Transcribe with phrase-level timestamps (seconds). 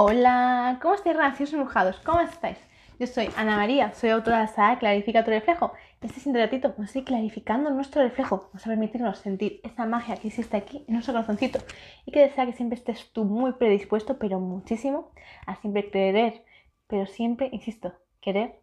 [0.00, 1.98] Hola, ¿cómo estáis, rancios embrujados?
[2.04, 2.56] ¿Cómo estáis?
[3.00, 5.72] Yo soy Ana María, soy autora de la Clarifica tu reflejo.
[6.00, 8.44] Este siguiente ratito vamos a ir clarificando nuestro reflejo.
[8.46, 11.58] Vamos a permitirnos sentir esa magia que existe aquí en nuestro corazoncito
[12.06, 15.10] y que desea que siempre estés tú muy predispuesto, pero muchísimo,
[15.46, 16.44] a siempre querer,
[16.86, 18.60] pero siempre, insisto, querer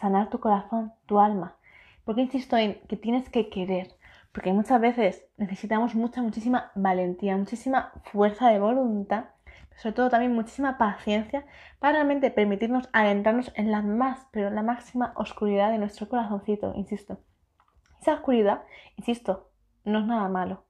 [0.00, 1.56] sanar tu corazón, tu alma.
[2.06, 3.94] ¿Por qué insisto en que tienes que querer?
[4.32, 9.26] Porque muchas veces necesitamos mucha, muchísima valentía, muchísima fuerza de voluntad
[9.76, 11.44] sobre todo también muchísima paciencia
[11.78, 17.18] para realmente permitirnos adentrarnos en la más, pero la máxima oscuridad de nuestro corazoncito, insisto.
[18.00, 18.62] Esa oscuridad,
[18.96, 19.50] insisto,
[19.84, 20.64] no es nada malo.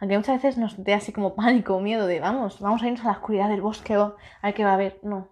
[0.00, 3.02] Aunque muchas veces nos dé así como pánico o miedo de vamos, vamos a irnos
[3.02, 4.98] a la oscuridad del bosque o al que va a haber.
[5.02, 5.28] No.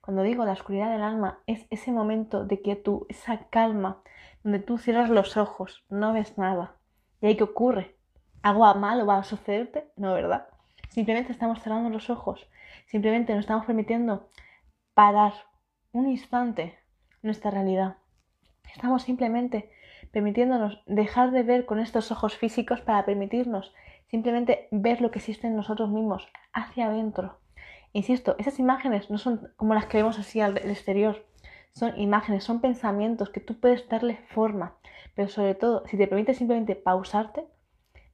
[0.00, 4.02] Cuando digo la oscuridad del alma, es ese momento de quietud, esa calma,
[4.42, 6.76] donde tú cierras los ojos, no ves nada.
[7.20, 7.96] ¿Y ahí qué ocurre?
[8.42, 9.92] ¿Algo malo va a sucederte?
[9.96, 10.48] No, ¿verdad?
[10.88, 12.48] Simplemente estamos cerrando los ojos,
[12.86, 14.28] simplemente nos estamos permitiendo
[14.94, 15.32] parar
[15.92, 16.78] un instante
[17.22, 17.96] nuestra realidad.
[18.72, 19.70] Estamos simplemente
[20.12, 23.74] permitiéndonos dejar de ver con estos ojos físicos para permitirnos
[24.08, 27.38] simplemente ver lo que existe en nosotros mismos, hacia adentro.
[27.92, 31.24] Insisto, esas imágenes no son como las que vemos así al exterior,
[31.72, 34.74] son imágenes, son pensamientos que tú puedes darle forma,
[35.14, 37.44] pero sobre todo, si te permites simplemente pausarte,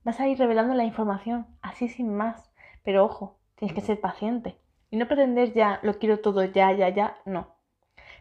[0.04, 2.50] vas a ir revelando la información, así sin más,
[2.84, 4.56] pero ojo, tienes que ser paciente.
[4.90, 7.56] Y no pretender ya, lo quiero todo ya, ya, ya, no.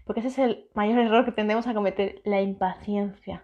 [0.06, 3.44] Porque ese es el mayor error que tendemos a cometer, la impaciencia.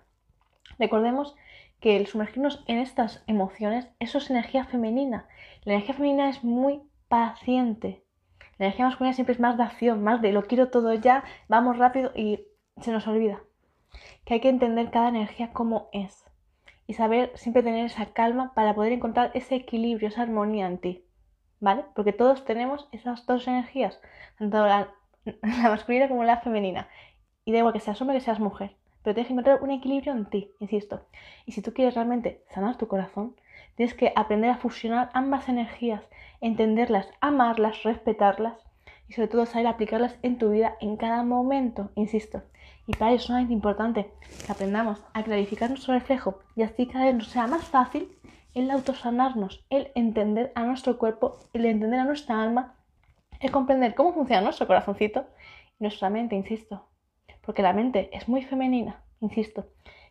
[0.79, 1.35] Recordemos
[1.79, 5.27] que el sumergirnos en estas emociones, eso es energía femenina.
[5.63, 8.03] La energía femenina es muy paciente.
[8.57, 11.77] La energía masculina siempre es más de acción, más de lo quiero todo ya, vamos
[11.77, 12.45] rápido y
[12.79, 13.41] se nos olvida.
[14.23, 16.25] Que hay que entender cada energía como es.
[16.85, 21.05] Y saber siempre tener esa calma para poder encontrar ese equilibrio, esa armonía en ti.
[21.61, 21.85] ¿Vale?
[21.95, 24.01] Porque todos tenemos esas dos energías,
[24.37, 24.89] tanto la,
[25.41, 26.89] masculina como la femenina.
[27.45, 30.11] Y da igual que seas hombre que seas mujer, pero tienes que encontrar un equilibrio
[30.11, 31.05] en ti, insisto.
[31.45, 33.35] Y si tú quieres realmente sanar tu corazón,
[33.75, 36.03] tienes que aprender a fusionar ambas energías,
[36.41, 38.55] entenderlas, amarlas, respetarlas
[39.07, 42.43] y sobre todo saber aplicarlas en tu vida en cada momento, insisto.
[42.87, 44.11] Y para eso es importante
[44.45, 48.17] que aprendamos a clarificar nuestro reflejo y así cada vez nos sea más fácil
[48.53, 52.75] el autosanarnos, el entender a nuestro cuerpo, el entender a nuestra alma,
[53.39, 55.25] el comprender cómo funciona nuestro corazoncito
[55.79, 56.87] y nuestra mente, insisto.
[57.41, 59.65] Porque la mente es muy femenina, insisto.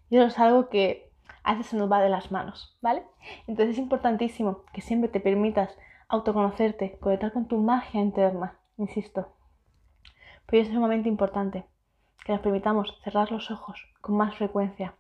[0.08, 1.12] Y eso es algo que
[1.44, 3.04] a veces se nos va de las manos, ¿vale?
[3.46, 5.76] Entonces es importantísimo que siempre te permitas
[6.08, 9.32] autoconocerte, conectar con tu magia interna, insisto.
[10.46, 11.64] Pero es sumamente importante
[12.24, 14.94] que nos permitamos cerrar los ojos con más frecuencia,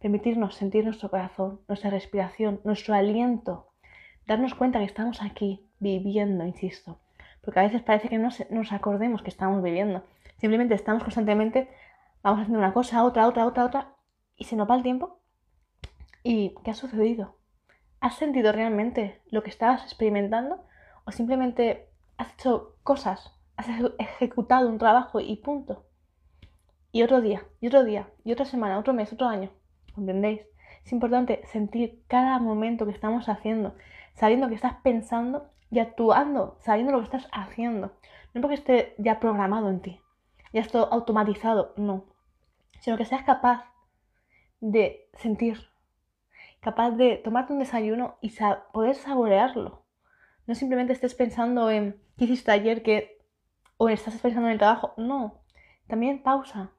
[0.00, 3.72] permitirnos sentir nuestro corazón, nuestra respiración, nuestro aliento,
[4.26, 7.00] darnos cuenta que estamos aquí viviendo, insisto,
[7.42, 10.04] porque a veces parece que no nos acordemos que estamos viviendo,
[10.38, 11.68] simplemente estamos constantemente,
[12.22, 13.94] vamos haciendo una cosa, otra, otra, otra, otra,
[14.36, 15.20] y se nos va el tiempo.
[16.22, 17.36] ¿Y qué ha sucedido?
[18.00, 20.64] ¿Has sentido realmente lo que estabas experimentando?
[21.04, 23.68] ¿O simplemente has hecho cosas, has
[23.98, 25.86] ejecutado un trabajo y punto?
[26.92, 29.50] Y otro día, y otro día, y otra semana, otro mes, otro año.
[29.96, 30.42] ¿Entendéis?
[30.84, 33.74] Es importante sentir cada momento que estamos haciendo,
[34.14, 37.92] sabiendo que estás pensando y actuando, sabiendo lo que estás haciendo.
[38.34, 40.00] No porque esté ya programado en ti,
[40.52, 42.04] ya está automatizado, no.
[42.80, 43.64] Sino que seas capaz
[44.60, 45.58] de sentir,
[46.60, 48.32] capaz de tomarte un desayuno y
[48.72, 49.82] poder saborearlo.
[50.46, 53.18] No simplemente estés pensando en qué hiciste ayer que,
[53.76, 54.94] o estás pensando en el trabajo.
[54.96, 55.40] No,
[55.88, 56.70] también pausa.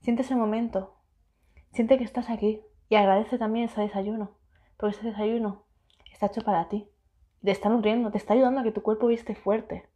[0.00, 1.01] Siente ese momento.
[1.72, 2.60] Siente que estás aquí
[2.90, 4.32] y agradece también ese desayuno,
[4.76, 5.64] porque ese desayuno
[6.12, 6.86] está hecho para ti.
[7.42, 9.88] Te está nutriendo, te está ayudando a que tu cuerpo esté fuerte.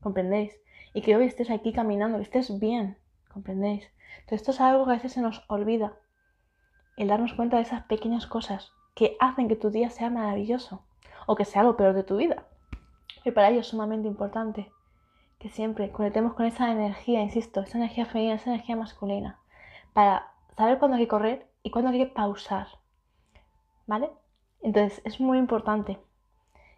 [0.00, 0.58] ¿Comprendéis?
[0.94, 2.96] Y que hoy estés aquí caminando, que estés bien.
[3.30, 3.90] ¿Comprendéis?
[4.20, 5.98] Entonces esto es algo que a veces se nos olvida.
[6.96, 10.82] El darnos cuenta de esas pequeñas cosas que hacen que tu día sea maravilloso
[11.26, 12.46] o que sea lo peor de tu vida.
[13.22, 14.72] Y para ello es sumamente importante
[15.38, 19.40] que siempre conectemos con esa energía, insisto, esa energía femenina, esa energía masculina,
[19.92, 22.68] para saber cuándo hay que correr y cuándo hay que pausar.
[23.86, 24.10] ¿Vale?
[24.62, 25.98] Entonces es muy importante.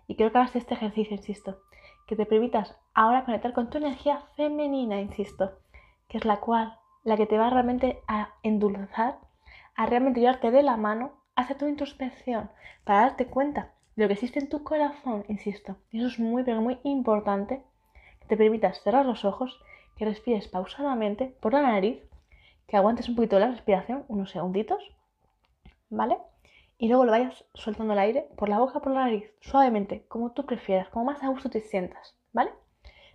[0.06, 1.60] Y quiero que hagas este ejercicio, insisto.
[2.06, 5.52] Que te permitas ahora conectar con tu energía femenina, insisto.
[6.08, 9.18] Que es la cual, la que te va realmente a endulzar,
[9.74, 12.50] a realmente llevarte de la mano hacia tu introspección,
[12.84, 15.76] para darte cuenta de lo que existe en tu corazón, insisto.
[15.90, 17.62] Y eso es muy, pero muy importante.
[18.20, 19.60] Que te permitas cerrar los ojos,
[19.96, 22.02] que respires pausadamente por la nariz
[22.66, 24.82] que aguantes un poquito la respiración, unos segunditos,
[25.90, 26.18] ¿vale?
[26.78, 30.32] Y luego lo vayas soltando el aire por la boca, por la nariz, suavemente, como
[30.32, 32.50] tú prefieras, como más a gusto te sientas, ¿vale?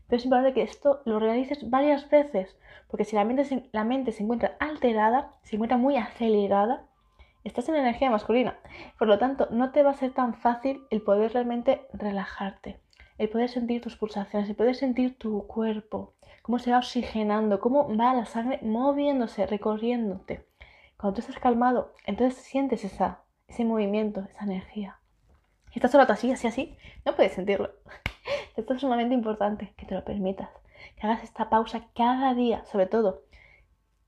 [0.07, 2.57] Pero es importante que esto lo realices varias veces,
[2.87, 6.87] porque si la mente, se, la mente se encuentra alterada, se encuentra muy acelerada,
[7.43, 8.57] estás en energía masculina.
[8.97, 12.79] Por lo tanto, no te va a ser tan fácil el poder realmente relajarte,
[13.19, 17.95] el poder sentir tus pulsaciones, el poder sentir tu cuerpo, cómo se va oxigenando, cómo
[17.95, 20.47] va la sangre moviéndose, recorriéndote.
[20.97, 24.99] Cuando tú estás calmado, entonces sientes esa, ese movimiento, esa energía.
[25.71, 27.71] Si estás solo así, así, así, no puedes sentirlo.
[28.55, 30.49] Esto es sumamente importante, que te lo permitas.
[30.95, 33.23] Que hagas esta pausa cada día, sobre todo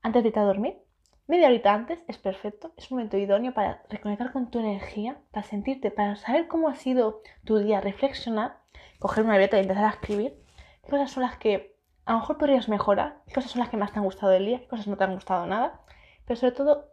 [0.00, 0.78] antes de irte a dormir.
[1.28, 5.46] Media horita antes es perfecto, es un momento idóneo para reconectar con tu energía, para
[5.46, 8.58] sentirte, para saber cómo ha sido tu día, reflexionar,
[8.98, 10.36] coger una libreta y empezar a escribir.
[10.82, 11.76] ¿Qué cosas son las que
[12.06, 13.22] a lo mejor podrías mejorar?
[13.28, 14.60] ¿Qué cosas son las que más te han gustado del día?
[14.60, 15.80] ¿Qué cosas no te han gustado nada?
[16.26, 16.88] Pero sobre todo,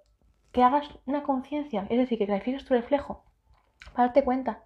[0.52, 3.26] que hagas una conciencia, es decir, que clarifiques tu reflejo
[3.94, 4.64] para darte cuenta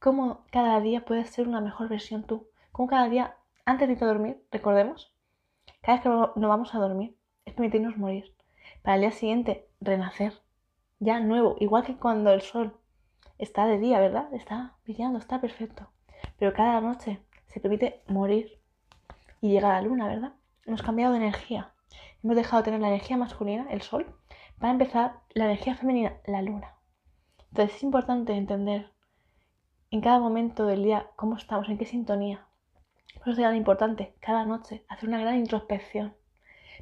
[0.00, 2.48] cómo cada día puedes ser una mejor versión tú.
[2.72, 5.14] Cómo cada día, antes de ir a dormir, recordemos,
[5.80, 8.34] cada vez que no vamos a dormir, es permitirnos morir.
[8.82, 10.32] Para el día siguiente, renacer.
[10.98, 12.76] Ya nuevo, igual que cuando el sol
[13.38, 14.32] está de día, ¿verdad?
[14.34, 15.90] Está brillando, está perfecto.
[16.38, 18.60] Pero cada noche se permite morir
[19.40, 20.32] y llega la luna, ¿verdad?
[20.66, 21.72] Hemos cambiado de energía.
[22.22, 24.06] Hemos dejado de tener la energía masculina, el sol,
[24.58, 26.74] para empezar la energía femenina, la luna.
[27.50, 28.92] Entonces es importante entender
[29.90, 32.46] en cada momento del día cómo estamos, en qué sintonía.
[33.14, 36.14] Por eso es tan importante cada noche hacer una gran introspección,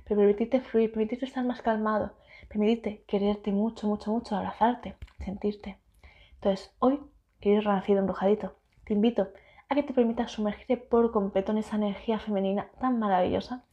[0.07, 2.13] pero permitirte fluir, permitirte estar más calmado,
[2.49, 5.79] permitirte quererte mucho, mucho, mucho, abrazarte, sentirte.
[6.35, 7.01] Entonces, hoy,
[7.41, 8.55] querido renacido embrujadito,
[8.85, 9.29] te invito
[9.69, 13.65] a que te permitas sumergirte por completo en esa energía femenina tan maravillosa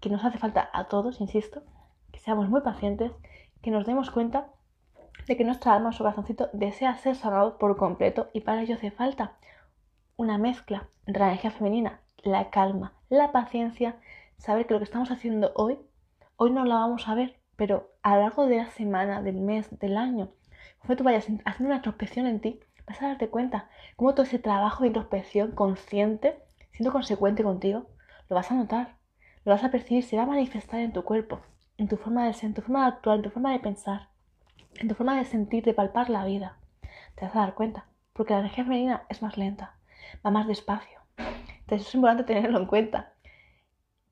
[0.00, 1.62] que nos hace falta a todos, insisto,
[2.12, 3.12] que seamos muy pacientes,
[3.62, 4.48] que nos demos cuenta
[5.26, 8.90] de que nuestra alma, su corazoncito, desea ser sanado por completo y para ello hace
[8.90, 9.36] falta
[10.16, 13.96] una mezcla entre la energía femenina, la calma, la paciencia,
[14.38, 15.78] saber que lo que estamos haciendo hoy,
[16.36, 19.68] hoy no lo vamos a ver, pero a lo largo de la semana, del mes,
[19.78, 20.30] del año,
[20.78, 24.38] cuando tú vayas haciendo una introspección en ti, vas a darte cuenta cómo todo ese
[24.38, 26.38] trabajo de introspección consciente,
[26.72, 27.88] siendo consecuente contigo,
[28.28, 28.96] lo vas a notar,
[29.44, 31.40] lo vas a percibir, se va a manifestar en tu cuerpo,
[31.78, 34.08] en tu forma de ser, en tu forma de actuar, en tu forma de pensar
[34.78, 36.56] en tu forma de sentir, de palpar la vida.
[37.14, 39.76] Te vas a dar cuenta, porque la energía femenina es más lenta,
[40.24, 41.00] va más despacio.
[41.60, 43.12] Entonces es importante tenerlo en cuenta.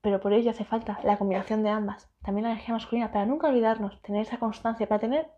[0.04, 2.10] Pero por ello hace falta la combinación de ambas.
[2.22, 5.30] También la energía masculina, para nunca olvidarnos, tener esa constancia, para tener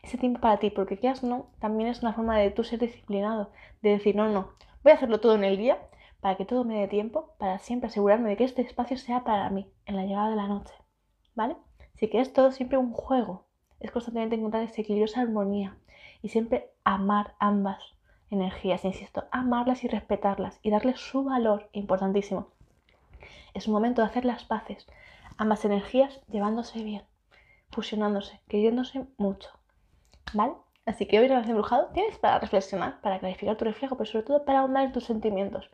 [0.00, 3.50] ese tiempo para ti, porque quieras no, también es una forma de tú ser disciplinado,
[3.82, 4.52] de decir, no, no,
[4.84, 5.76] voy a hacerlo todo en el día
[6.20, 9.50] para que todo me dé tiempo, para siempre asegurarme de que este espacio sea para
[9.50, 10.72] mí, en la llegada de la noche.
[11.34, 11.56] ¿Vale?
[11.96, 13.48] Así que es todo siempre un juego,
[13.80, 15.76] es constantemente encontrar ese equilibrio, esa armonía
[16.22, 17.82] y siempre amar ambas
[18.30, 22.52] energías, insisto, amarlas y respetarlas y darles su valor, importantísimo.
[23.54, 24.86] Es un momento de hacer las paces,
[25.36, 27.04] ambas energías llevándose bien,
[27.70, 29.50] fusionándose, queriéndose mucho,
[30.34, 30.54] ¿vale?
[30.86, 34.24] Así que hoy en el embrujado tienes para reflexionar, para clarificar tu reflejo, pero sobre
[34.24, 35.70] todo para ahondar en tus sentimientos,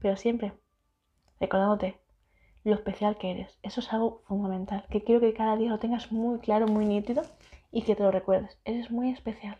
[0.00, 0.52] pero siempre
[1.40, 1.98] recordándote
[2.64, 3.58] lo especial que eres.
[3.62, 7.22] Eso es algo fundamental, que quiero que cada día lo tengas muy claro, muy nítido
[7.72, 8.58] y que te lo recuerdes.
[8.64, 9.56] Eres muy especial.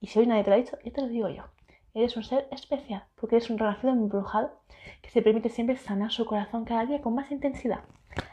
[0.00, 1.44] Y si hoy nadie te lo ha dicho, yo te lo digo yo.
[1.96, 4.50] Eres un ser especial, porque eres un renacido embrujado
[5.00, 7.84] que se permite siempre sanar su corazón cada día con más intensidad.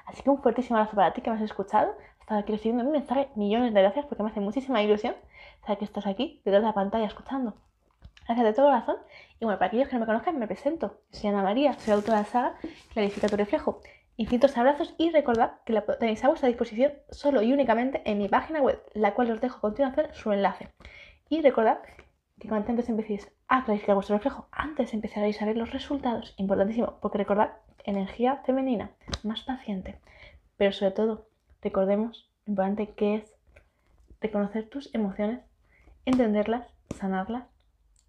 [0.07, 1.93] Así que un fuertísimo abrazo para ti que me has escuchado.
[2.21, 3.29] Estás aquí recibiendo mi mensaje.
[3.36, 5.13] Millones de gracias porque me hace muchísima ilusión
[5.62, 7.53] saber que estás aquí detrás de la pantalla escuchando.
[8.25, 8.95] Gracias de todo corazón.
[9.39, 11.00] Y bueno, para aquellos que no me conozcan, me presento.
[11.12, 12.55] Soy Ana María, soy autora de la saga
[12.93, 13.79] Clarifica tu reflejo.
[14.17, 18.27] Infinitos abrazos y recordad que la tenéis a vuestra disposición solo y únicamente en mi
[18.27, 20.69] página web, la cual os dejo a continuación su enlace.
[21.29, 21.79] Y recordad
[22.41, 26.33] que cuanto antes empecéis a clarificar vuestro reflejo, antes empezaréis a ver los resultados.
[26.38, 27.51] Importantísimo, porque recordad,
[27.83, 28.89] energía femenina,
[29.24, 30.00] más paciente.
[30.57, 31.27] Pero sobre todo,
[31.62, 33.36] recordemos lo importante que es
[34.19, 35.41] reconocer tus emociones,
[36.05, 37.45] entenderlas, sanarlas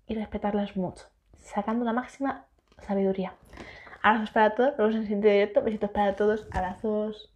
[0.07, 1.05] y respetarlas mucho,
[1.39, 2.47] sacando la máxima
[2.79, 3.35] sabiduría.
[4.03, 5.62] Abrazos para todos, nos vemos en el siguiente directo.
[5.62, 7.32] Besitos para todos, abrazos.